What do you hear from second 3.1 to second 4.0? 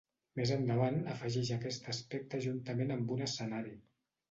un escenari.